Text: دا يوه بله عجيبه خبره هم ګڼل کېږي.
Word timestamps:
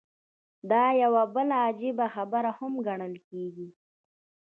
دا 0.71 0.83
يوه 1.01 1.23
بله 1.35 1.55
عجيبه 1.65 2.05
خبره 2.15 2.51
هم 2.59 2.73
ګڼل 2.87 3.15
کېږي. 3.27 3.69